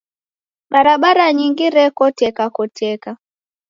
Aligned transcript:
Barabara 0.71 1.25
nyingi 1.37 1.65
rekotekakoteka. 1.75 3.11